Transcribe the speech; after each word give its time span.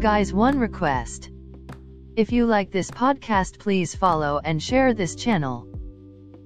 Guys, 0.00 0.32
one 0.32 0.58
request. 0.58 1.30
If 2.16 2.32
you 2.32 2.46
like 2.46 2.70
this 2.70 2.90
podcast, 2.90 3.58
please 3.58 3.94
follow 3.94 4.40
and 4.42 4.62
share 4.62 4.94
this 4.94 5.14
channel. 5.14 5.68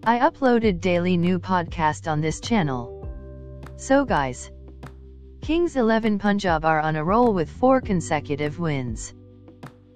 I 0.03 0.19
uploaded 0.19 0.81
daily 0.81 1.17
new 1.17 1.39
podcast 1.39 2.11
on 2.11 2.21
this 2.21 2.41
channel. 2.41 3.09
So 3.77 4.05
guys, 4.05 4.51
Kings 5.41 5.77
11 5.77 6.19
Punjab 6.19 6.65
are 6.65 6.81
on 6.81 6.97
a 6.97 7.05
roll 7.05 7.33
with 7.33 7.49
four 7.49 7.81
consecutive 7.81 8.59
wins. 8.59 9.15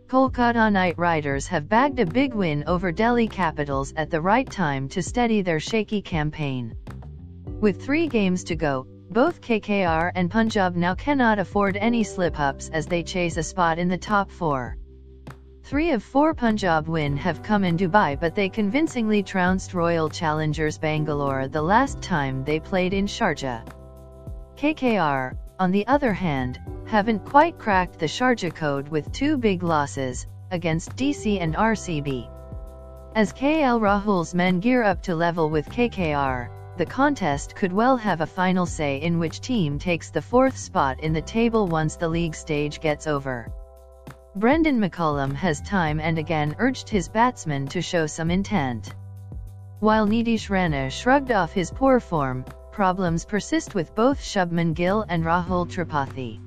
Kolkata 0.06 0.70
Knight 0.70 0.96
Riders 0.96 1.48
have 1.48 1.68
bagged 1.68 1.98
a 1.98 2.06
big 2.06 2.34
win 2.34 2.62
over 2.68 2.92
Delhi 2.92 3.26
Capitals 3.26 3.92
at 3.96 4.08
the 4.08 4.20
right 4.20 4.48
time 4.48 4.88
to 4.90 5.02
steady 5.02 5.42
their 5.42 5.58
shaky 5.58 6.00
campaign. 6.00 6.76
With 7.60 7.82
three 7.82 8.06
games 8.06 8.44
to 8.44 8.54
go, 8.54 8.86
both 9.10 9.40
KKR 9.40 10.12
and 10.14 10.30
Punjab 10.30 10.76
now 10.76 10.94
cannot 10.94 11.38
afford 11.38 11.76
any 11.76 12.04
slip-ups 12.04 12.68
as 12.72 12.86
they 12.86 13.02
chase 13.02 13.36
a 13.36 13.42
spot 13.42 13.78
in 13.78 13.88
the 13.88 13.96
top 13.96 14.30
four. 14.30 14.76
Three 15.62 15.90
of 15.90 16.02
four 16.02 16.34
Punjab 16.34 16.88
win 16.88 17.16
have 17.16 17.42
come 17.42 17.64
in 17.64 17.76
Dubai 17.76 18.18
but 18.18 18.34
they 18.34 18.48
convincingly 18.48 19.22
trounced 19.22 19.74
Royal 19.74 20.08
Challengers 20.08 20.78
Bangalore 20.78 21.48
the 21.48 21.60
last 21.60 22.00
time 22.00 22.44
they 22.44 22.60
played 22.60 22.94
in 22.94 23.06
Sharjah. 23.06 23.66
KKR, 24.56 25.36
on 25.58 25.70
the 25.70 25.86
other 25.86 26.12
hand, 26.12 26.60
haven't 26.86 27.24
quite 27.24 27.58
cracked 27.58 27.98
the 27.98 28.06
Sharjah 28.06 28.54
code 28.54 28.88
with 28.88 29.12
two 29.12 29.36
big 29.36 29.62
losses, 29.62 30.26
against 30.50 30.96
DC 30.96 31.40
and 31.40 31.54
RCB. 31.54 32.30
As 33.14 33.32
KL 33.32 33.80
Rahul's 33.80 34.34
men 34.34 34.60
gear 34.60 34.82
up 34.82 35.02
to 35.02 35.14
level 35.14 35.50
with 35.50 35.68
KKR, 35.68 36.48
the 36.78 36.86
contest 36.86 37.56
could 37.56 37.72
well 37.72 37.96
have 37.96 38.20
a 38.20 38.26
final 38.26 38.64
say 38.64 39.02
in 39.02 39.18
which 39.18 39.40
team 39.40 39.80
takes 39.80 40.10
the 40.10 40.22
fourth 40.22 40.56
spot 40.56 41.00
in 41.00 41.12
the 41.12 41.20
table 41.20 41.66
once 41.66 41.96
the 41.96 42.08
league 42.08 42.36
stage 42.36 42.80
gets 42.80 43.08
over. 43.08 43.50
Brendon 44.36 44.78
McCullum 44.78 45.34
has 45.34 45.60
time 45.60 45.98
and 45.98 46.18
again 46.18 46.54
urged 46.60 46.88
his 46.88 47.08
batsmen 47.08 47.66
to 47.66 47.82
show 47.82 48.06
some 48.06 48.30
intent. 48.30 48.94
While 49.80 50.06
Nitish 50.06 50.50
Rana 50.50 50.88
shrugged 50.88 51.32
off 51.32 51.52
his 51.52 51.72
poor 51.72 51.98
form, 51.98 52.44
problems 52.70 53.24
persist 53.24 53.74
with 53.74 53.92
both 53.96 54.20
Shubman 54.20 54.72
Gill 54.72 55.04
and 55.08 55.24
Rahul 55.24 55.66
Tripathi. 55.66 56.38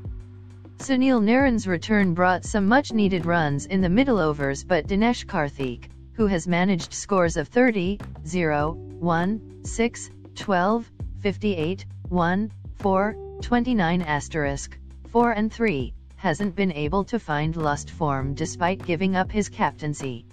Sunil 0.78 1.22
Narine's 1.22 1.68
return 1.68 2.14
brought 2.14 2.46
some 2.46 2.68
much-needed 2.68 3.26
runs 3.26 3.66
in 3.66 3.82
the 3.82 3.90
middle 3.90 4.18
overs 4.18 4.64
but 4.64 4.88
Dinesh 4.88 5.26
Karthik, 5.26 5.90
who 6.14 6.28
has 6.28 6.48
managed 6.48 6.94
scores 6.94 7.36
of 7.36 7.50
30, 7.50 8.00
0, 8.26 8.72
1, 8.72 9.66
6, 9.66 10.10
12, 10.36 10.92
58, 11.22 11.86
1, 12.10 12.52
4, 12.80 13.16
29 13.42 14.02
asterisk, 14.02 14.78
4 15.10 15.32
and 15.32 15.52
3, 15.52 15.94
hasn't 16.16 16.56
been 16.56 16.72
able 16.72 17.04
to 17.04 17.20
find 17.20 17.56
lust 17.56 17.90
form 17.90 18.34
despite 18.34 18.86
giving 18.86 19.16
up 19.16 19.32
his 19.32 19.50
captaincy. 19.50 20.26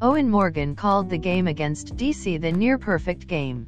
Eoin 0.00 0.28
Morgan 0.28 0.74
called 0.74 1.08
the 1.10 1.18
game 1.18 1.46
against 1.46 1.96
DC 1.96 2.40
the 2.40 2.50
near-perfect 2.50 3.26
game. 3.26 3.66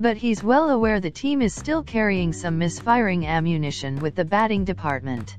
But 0.00 0.16
he's 0.16 0.44
well 0.44 0.70
aware 0.70 1.00
the 1.00 1.10
team 1.10 1.42
is 1.42 1.54
still 1.54 1.82
carrying 1.82 2.32
some 2.32 2.58
misfiring 2.58 3.26
ammunition 3.26 3.96
with 4.00 4.14
the 4.14 4.24
batting 4.24 4.64
department. 4.64 5.36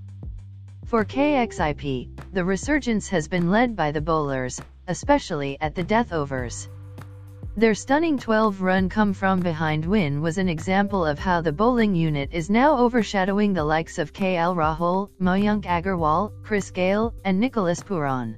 For 0.85 1.05
KXIP, 1.05 2.33
the 2.33 2.43
resurgence 2.43 3.09
has 3.09 3.27
been 3.27 3.51
led 3.51 3.75
by 3.75 3.91
the 3.91 4.01
bowlers, 4.01 4.59
especially 4.87 5.57
at 5.61 5.75
the 5.75 5.83
death 5.83 6.11
overs. 6.11 6.67
Their 7.59 7.75
stunning 7.75 8.17
12-run 8.17 8.87
come-from-behind 8.87 9.85
win 9.85 10.21
was 10.21 10.37
an 10.37 10.47
example 10.47 11.05
of 11.05 11.19
how 11.19 11.41
the 11.41 11.51
bowling 11.51 11.93
unit 11.93 12.29
is 12.31 12.49
now 12.49 12.77
overshadowing 12.77 13.51
the 13.51 13.65
likes 13.65 13.99
of 13.99 14.13
KL 14.13 14.55
Rahul, 14.55 15.09
Mayank 15.19 15.65
Agarwal, 15.65 16.31
Chris 16.41 16.71
Gayle, 16.71 17.13
and 17.25 17.37
Nicholas 17.37 17.81
Pooran. 17.81 18.37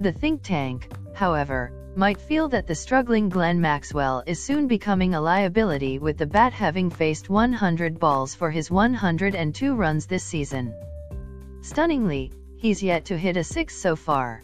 The 0.00 0.12
think 0.12 0.42
tank, 0.42 0.90
however, 1.12 1.74
might 1.94 2.18
feel 2.18 2.48
that 2.48 2.66
the 2.66 2.74
struggling 2.74 3.28
Glenn 3.28 3.60
Maxwell 3.60 4.22
is 4.26 4.42
soon 4.42 4.66
becoming 4.66 5.12
a 5.12 5.20
liability 5.20 5.98
with 5.98 6.16
the 6.16 6.24
bat 6.24 6.54
having 6.54 6.88
faced 6.88 7.28
100 7.28 8.00
balls 8.00 8.34
for 8.34 8.50
his 8.50 8.70
102 8.70 9.74
runs 9.74 10.06
this 10.06 10.24
season. 10.24 10.74
Stunningly, 11.60 12.32
he's 12.56 12.82
yet 12.82 13.04
to 13.04 13.18
hit 13.18 13.36
a 13.36 13.44
six 13.44 13.76
so 13.76 13.94
far. 13.94 14.42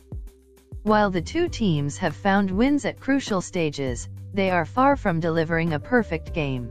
While 0.88 1.10
the 1.10 1.20
two 1.20 1.50
teams 1.50 1.98
have 1.98 2.16
found 2.16 2.50
wins 2.50 2.86
at 2.86 2.98
crucial 2.98 3.42
stages, 3.42 4.08
they 4.32 4.50
are 4.50 4.64
far 4.64 4.96
from 4.96 5.20
delivering 5.20 5.74
a 5.74 5.78
perfect 5.78 6.32
game. 6.32 6.70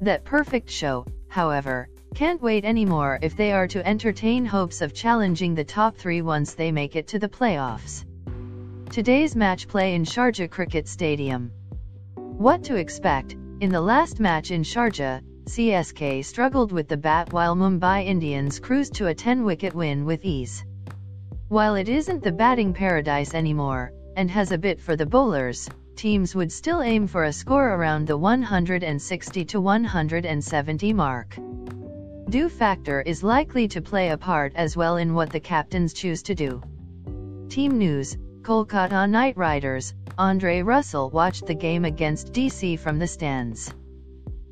That 0.00 0.24
perfect 0.24 0.70
show, 0.70 1.04
however, 1.28 1.90
can't 2.14 2.40
wait 2.40 2.64
anymore 2.64 3.18
if 3.20 3.36
they 3.36 3.52
are 3.52 3.68
to 3.68 3.86
entertain 3.86 4.46
hopes 4.46 4.80
of 4.80 4.94
challenging 4.94 5.54
the 5.54 5.62
top 5.62 5.94
three 5.94 6.22
once 6.22 6.54
they 6.54 6.72
make 6.72 6.96
it 6.96 7.06
to 7.08 7.18
the 7.18 7.28
playoffs. 7.28 8.06
Today's 8.88 9.36
match 9.36 9.68
play 9.68 9.94
in 9.94 10.04
Sharjah 10.04 10.50
Cricket 10.50 10.88
Stadium. 10.88 11.52
What 12.14 12.64
to 12.64 12.76
expect? 12.76 13.36
In 13.60 13.68
the 13.68 13.82
last 13.82 14.20
match 14.20 14.52
in 14.52 14.62
Sharjah, 14.62 15.20
CSK 15.44 16.24
struggled 16.24 16.72
with 16.72 16.88
the 16.88 16.96
bat 16.96 17.30
while 17.34 17.54
Mumbai 17.54 18.06
Indians 18.06 18.58
cruised 18.58 18.94
to 18.94 19.08
a 19.08 19.14
10-wicket 19.14 19.74
win 19.74 20.06
with 20.06 20.24
ease. 20.24 20.64
While 21.48 21.76
it 21.76 21.88
isn't 21.88 22.22
the 22.22 22.30
batting 22.30 22.74
paradise 22.74 23.32
anymore, 23.32 23.92
and 24.16 24.30
has 24.30 24.52
a 24.52 24.58
bit 24.58 24.78
for 24.78 24.96
the 24.96 25.06
bowlers, 25.06 25.66
teams 25.96 26.34
would 26.34 26.52
still 26.52 26.82
aim 26.82 27.06
for 27.06 27.24
a 27.24 27.32
score 27.32 27.74
around 27.74 28.06
the 28.06 28.18
160 28.18 29.44
to 29.46 29.58
170 29.58 30.92
mark. 30.92 31.38
Dew 32.28 32.50
factor 32.50 33.00
is 33.00 33.22
likely 33.22 33.66
to 33.68 33.80
play 33.80 34.10
a 34.10 34.18
part 34.18 34.52
as 34.56 34.76
well 34.76 34.98
in 34.98 35.14
what 35.14 35.30
the 35.30 35.40
captains 35.40 35.94
choose 35.94 36.22
to 36.24 36.34
do. 36.34 36.60
Team 37.48 37.78
News, 37.78 38.18
Kolkata 38.42 39.08
Knight 39.08 39.38
Riders, 39.38 39.94
Andre 40.18 40.60
Russell 40.60 41.08
watched 41.08 41.46
the 41.46 41.54
game 41.54 41.86
against 41.86 42.34
DC 42.34 42.78
from 42.78 42.98
the 42.98 43.06
stands. 43.06 43.72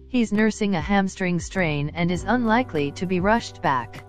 He's 0.08 0.32
nursing 0.32 0.74
a 0.74 0.80
hamstring 0.80 1.40
strain 1.40 1.90
and 1.94 2.10
is 2.10 2.24
unlikely 2.24 2.92
to 2.92 3.04
be 3.04 3.20
rushed 3.20 3.60
back. 3.60 4.02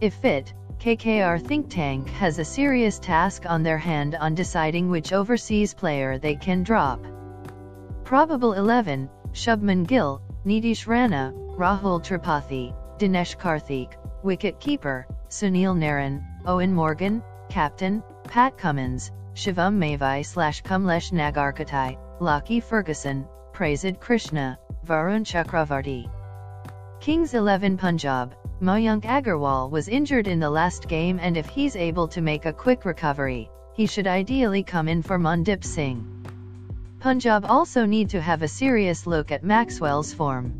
If 0.00 0.14
fit, 0.14 0.54
KKR 0.80 1.44
think 1.44 1.68
tank 1.68 2.08
has 2.10 2.38
a 2.38 2.44
serious 2.44 2.98
task 2.98 3.44
on 3.46 3.62
their 3.62 3.78
hand 3.78 4.14
on 4.14 4.34
deciding 4.34 4.88
which 4.88 5.12
overseas 5.12 5.74
player 5.74 6.18
they 6.18 6.36
can 6.36 6.62
drop. 6.62 7.04
Probable 8.04 8.52
11, 8.52 9.08
Shubman 9.32 9.86
Gill, 9.86 10.22
Nitish 10.44 10.86
Rana, 10.86 11.32
Rahul 11.34 12.00
Tripathi, 12.00 12.74
Dinesh 12.98 13.36
Karthik, 13.36 13.94
wicket 14.22 14.60
keeper, 14.60 15.06
Sunil 15.28 15.76
Narine, 15.76 16.22
Eoin 16.44 16.70
Morgan, 16.70 17.22
captain, 17.48 18.02
Pat 18.24 18.56
Cummins, 18.56 19.10
Shivam 19.34 19.76
Mavi 19.78 20.24
slash 20.24 20.62
Kamlesh 20.62 21.10
Nagarkoti, 21.10 21.98
Lockie 22.20 22.60
Ferguson, 22.60 23.26
Prasidh 23.52 23.98
Krishna, 23.98 24.58
Varun 24.86 25.24
Chakravarthy. 25.24 26.08
Kings 27.00 27.34
11 27.34 27.76
Punjab, 27.76 28.34
Mayank 28.60 29.02
Agarwal 29.02 29.70
was 29.70 29.86
injured 29.86 30.26
in 30.26 30.40
the 30.40 30.50
last 30.50 30.88
game 30.88 31.18
and 31.20 31.36
if 31.36 31.46
he's 31.46 31.76
able 31.76 32.08
to 32.08 32.20
make 32.20 32.46
a 32.46 32.52
quick 32.52 32.84
recovery, 32.84 33.48
he 33.74 33.86
should 33.86 34.06
ideally 34.06 34.62
come 34.62 34.88
in 34.88 35.02
for 35.02 35.18
Mandeep 35.18 35.62
Singh. 35.62 36.04
Punjab 36.98 37.44
also 37.44 37.84
need 37.84 38.10
to 38.10 38.20
have 38.20 38.42
a 38.42 38.48
serious 38.48 39.06
look 39.06 39.30
at 39.30 39.44
Maxwell's 39.44 40.12
form. 40.12 40.52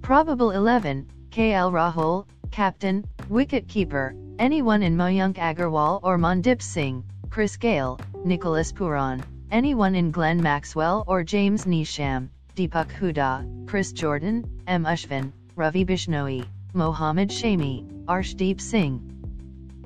Probable 0.00 0.52
11, 0.52 1.06
KL 1.30 1.72
Rahul, 1.72 2.26
captain, 2.50 3.04
wicket-keeper, 3.28 4.14
anyone 4.38 4.82
in 4.82 4.96
Mayank 4.96 5.34
Agarwal 5.34 6.00
or 6.02 6.16
Mandeep 6.16 6.62
Singh, 6.62 7.04
Chris 7.28 7.56
Gayle, 7.56 7.98
Nicholas 8.24 8.72
Pooran, 8.72 9.22
anyone 9.50 9.94
in 9.94 10.10
Glenn 10.10 10.42
Maxwell 10.42 11.04
or 11.06 11.22
James 11.22 11.64
Neesham, 11.66 12.28
Deepak 12.56 12.88
Hooda, 12.92 13.44
Chris 13.68 13.92
Jordan, 13.92 14.44
M. 14.66 14.84
Ashwin, 14.84 15.32
Ravi 15.56 15.84
Bishnoi. 15.84 16.46
Mohammad 16.72 17.30
Shami, 17.30 18.04
Arshdeep 18.04 18.60
Singh. 18.60 19.00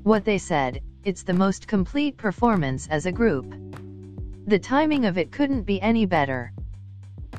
What 0.02 0.26
they 0.26 0.36
said, 0.36 0.82
it's 1.02 1.22
the 1.22 1.32
most 1.32 1.66
complete 1.66 2.18
performance 2.18 2.86
as 2.88 3.06
a 3.06 3.12
group. 3.12 3.54
The 4.46 4.58
timing 4.58 5.06
of 5.06 5.16
it 5.16 5.32
couldn't 5.32 5.62
be 5.62 5.80
any 5.80 6.04
better. 6.04 6.52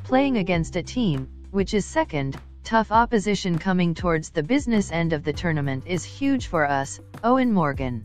Playing 0.03 0.37
against 0.37 0.75
a 0.75 0.81
team, 0.81 1.29
which 1.51 1.75
is 1.75 1.85
second, 1.85 2.37
tough 2.63 2.91
opposition 2.91 3.59
coming 3.59 3.93
towards 3.93 4.31
the 4.31 4.41
business 4.41 4.91
end 4.91 5.13
of 5.13 5.23
the 5.23 5.33
tournament 5.33 5.83
is 5.85 6.03
huge 6.03 6.47
for 6.47 6.67
us, 6.67 6.99
Eoin 7.23 7.51
Morgan. 7.51 8.03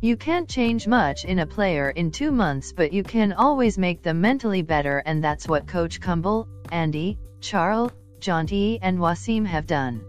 You 0.00 0.16
can't 0.16 0.48
change 0.48 0.86
much 0.86 1.26
in 1.26 1.40
a 1.40 1.46
player 1.46 1.90
in 1.90 2.10
two 2.10 2.30
months 2.30 2.72
but 2.72 2.94
you 2.94 3.02
can 3.02 3.34
always 3.34 3.76
make 3.76 4.02
them 4.02 4.22
mentally 4.22 4.62
better 4.62 5.02
and 5.04 5.22
that's 5.22 5.46
what 5.46 5.66
Coach 5.66 6.00
Kumble, 6.00 6.48
Andy, 6.72 7.18
Charles, 7.40 7.92
Jonty 8.20 8.78
and 8.82 8.98
Wasim 8.98 9.46
have 9.46 9.66
done. 9.66 10.00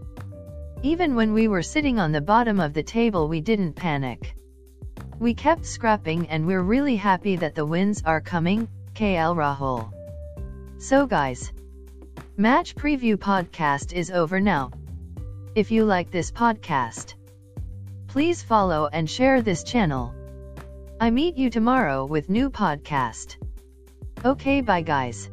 Even 0.82 1.14
when 1.14 1.32
we 1.32 1.48
were 1.48 1.62
sitting 1.62 1.98
on 1.98 2.12
the 2.12 2.20
bottom 2.20 2.60
of 2.60 2.74
the 2.74 2.82
table 2.82 3.28
we 3.28 3.40
didn't 3.40 3.74
panic. 3.74 4.34
We 5.18 5.34
kept 5.34 5.66
scrapping 5.66 6.28
and 6.28 6.46
we're 6.46 6.62
really 6.62 6.96
happy 6.96 7.36
that 7.36 7.54
the 7.54 7.66
wins 7.66 8.02
are 8.04 8.20
coming, 8.20 8.68
KL 8.94 9.36
Rahul. 9.36 9.92
So 10.78 11.06
guys, 11.06 11.52
match 12.36 12.74
preview 12.74 13.16
podcast 13.16 13.92
is 13.92 14.10
over 14.10 14.40
now. 14.40 14.70
If 15.54 15.70
you 15.70 15.84
like 15.84 16.10
this 16.10 16.30
podcast, 16.30 17.14
Please 18.08 18.42
follow 18.42 18.88
and 18.90 19.08
share 19.08 19.42
this 19.42 19.62
channel. 19.62 20.14
I 20.98 21.10
meet 21.10 21.36
you 21.36 21.50
tomorrow 21.50 22.06
with 22.06 22.30
new 22.30 22.48
podcast. 22.48 23.36
Okay 24.24 24.62
bye 24.62 24.80
guys. 24.80 25.28